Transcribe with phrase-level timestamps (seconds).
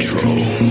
[0.00, 0.69] control.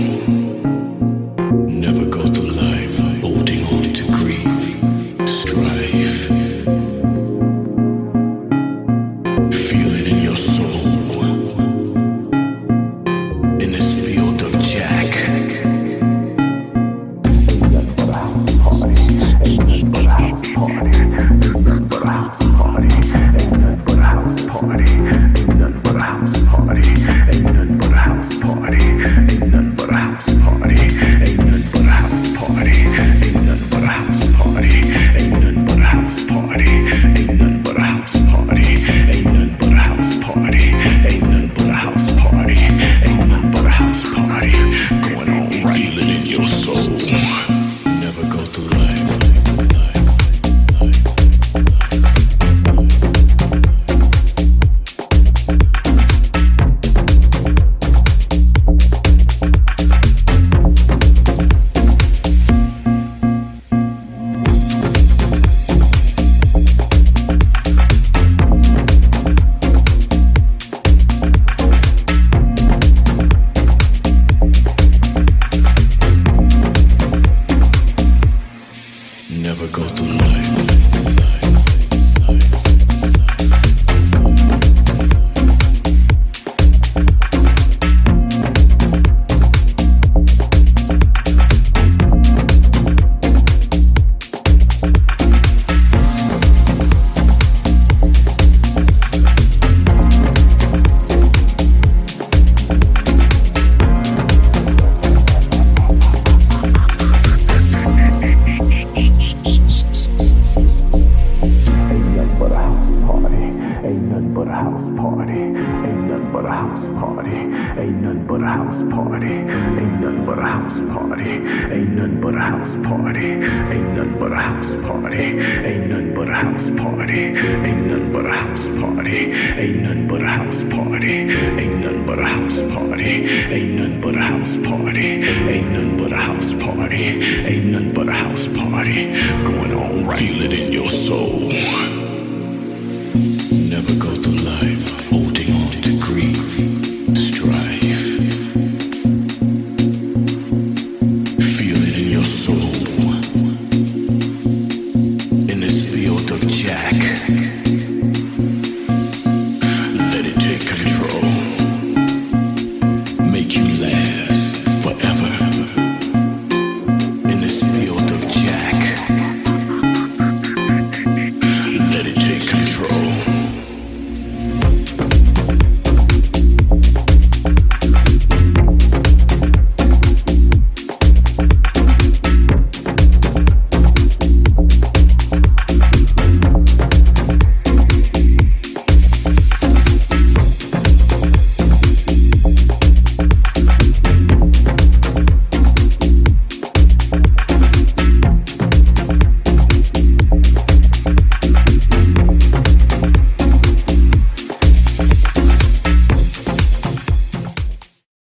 [115.16, 115.32] party.
[115.32, 117.36] Ain't nothing but a house party.
[117.82, 119.26] Ain't nothing but a house party.
[119.26, 121.30] Ain't nothing but a house party.
[121.74, 123.26] Ain't nothing but a house party.
[123.74, 125.18] Ain't nothing but a house party.
[125.18, 127.20] Ain't nothing but a house party.
[127.66, 129.18] Ain't nothing but a house party.
[129.62, 131.14] Ain't nothing but a house party.
[131.60, 133.08] Ain't nothing but a house party.
[133.56, 135.06] Ain't nothing but a house party.
[135.54, 137.04] Ain't nothing but a house party.
[137.50, 139.12] Ain't nothing but a house party.
[139.44, 140.18] Going on right.
[140.18, 142.09] Feel it in your soul.